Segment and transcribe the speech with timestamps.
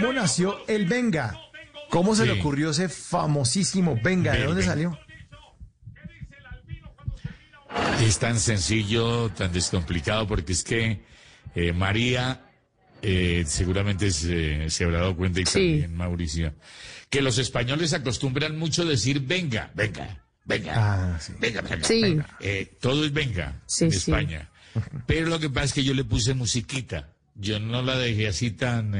[0.00, 1.38] ¿cómo nació el Venga?
[1.90, 4.32] ¿Cómo se le ocurrió ese famosísimo Venga?
[4.32, 4.98] ¿De dónde salió?
[8.00, 11.00] Es tan sencillo, tan descomplicado, porque es que
[11.54, 12.42] eh, María
[13.00, 15.52] eh, seguramente se, se habrá dado cuenta y Sí.
[15.80, 16.54] también Mauricio,
[17.08, 21.32] que los españoles acostumbran mucho decir venga, venga, venga, Ah, sí.
[21.38, 21.84] venga, venga.
[21.86, 22.02] Sí.
[22.02, 22.36] venga.
[22.40, 23.96] Eh, todo es venga Sí, en sí.
[23.98, 24.50] España.
[25.06, 27.12] Pero lo que pasa es que yo le puse musiquita.
[27.34, 28.94] Yo no la dejé así tan...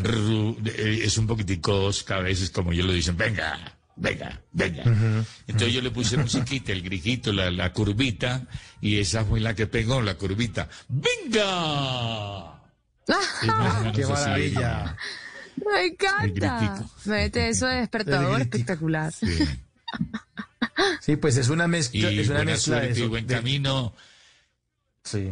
[0.00, 3.58] eh, tan es un poquitico osca a veces como ellos lo dicen, venga,
[3.96, 4.84] venga, venga.
[5.46, 8.46] Entonces yo le puse musiquita, el grijito, la, la curvita,
[8.80, 10.68] y esa fue la que pegó, la curvita.
[10.88, 12.60] ¡Venga!
[13.94, 14.96] ¡Qué maravilla!
[15.56, 16.84] Me encanta.
[17.04, 19.12] Mete eso de despertador espectacular.
[19.12, 19.38] Sí.
[21.00, 23.94] Sí, pues es una mezcla, Y es una buena mezcla de y buen de- camino.
[25.04, 25.30] Sí.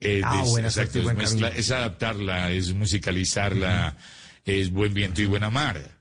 [0.00, 3.96] Eh, Ah, buena exacto, es, mezcla- es adaptarla, es musicalizarla,
[4.44, 5.96] es buen viento y buena mar.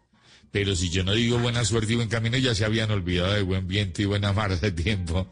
[0.51, 3.41] Pero si yo no digo buena suerte y buen camino, ya se habían olvidado de
[3.41, 5.31] buen viento y buena mar hace tiempo.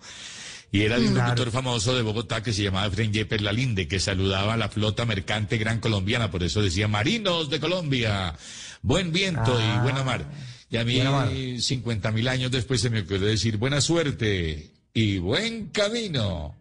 [0.72, 1.30] Y era de un Claro.
[1.30, 5.06] locutor famoso de Bogotá que se llamaba Efraín Yepes Lalinde, que saludaba a la flota
[5.06, 8.36] mercante gran colombiana, por eso decía Marinos de Colombia,
[8.82, 10.26] buen viento Ah, y buena mar.
[10.72, 11.30] Y a mí, buena mar.
[11.60, 16.56] 50 mil años después se me ocurrió decir buena suerte y buen camino.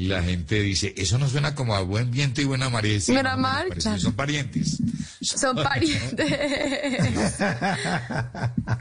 [0.00, 2.86] Y la gente dice, eso no suena como a buen viento y buena mar.
[2.86, 4.00] Y decía, Buena "No, me mar, claro.
[4.00, 4.78] Son parientes.
[5.20, 7.36] Son parientes.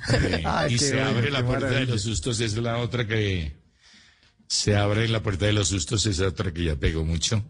[0.08, 3.52] Sí, Ay, y se bueno, abre la puerta de los sustos, es la otra que...
[4.48, 7.44] Se abre la puerta de los sustos, es otra que ya pegó mucho.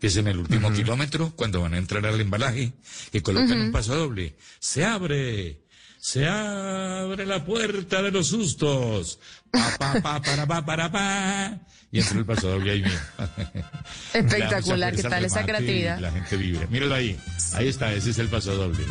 [0.00, 2.72] Que es en el último kilómetro, cuando van a entrar al embalaje,
[3.12, 4.36] que colocan un paso doble.
[4.58, 5.60] Se abre,
[6.02, 9.20] se abre la puerta de los sustos.
[9.52, 11.60] Pa, pa, pa, para, pa, para, pa.
[11.92, 12.98] Y entra el paso doble ahí mismo.
[14.12, 16.00] Espectacular, ¿qué tal esa y creatividad?
[16.00, 16.66] La gente vive.
[16.66, 17.16] Míralo ahí.
[17.54, 18.84] Ahí está, ese es el paso doble.